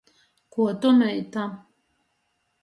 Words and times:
Kuo 0.53 0.71
tu 0.79 0.89
meita? 0.99 1.43